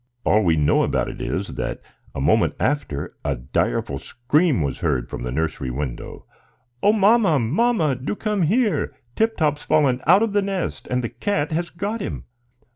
All 0.23 0.41
we 0.43 0.55
know 0.55 0.81
about 0.81 1.09
it 1.09 1.21
is, 1.21 1.49
that 1.53 1.79
a 2.15 2.19
moment 2.19 2.55
after 2.59 3.15
a 3.23 3.35
direful 3.35 3.99
scream 3.99 4.63
was 4.63 4.79
heard 4.79 5.07
from 5.07 5.21
the 5.21 5.31
nursery 5.31 5.69
window. 5.69 6.25
"O 6.81 6.91
mamma, 6.91 7.37
mamma, 7.37 7.95
do 7.97 8.15
come 8.15 8.41
here! 8.41 8.95
Tip 9.15 9.37
Top's 9.37 9.61
fallen 9.61 10.01
out 10.07 10.23
of 10.23 10.33
the 10.33 10.41
nest, 10.41 10.87
and 10.89 11.03
the 11.03 11.09
cat 11.09 11.51
has 11.51 11.69
got 11.69 12.01
him!" 12.01 12.23